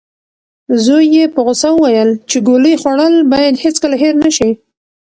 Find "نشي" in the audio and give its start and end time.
4.23-4.51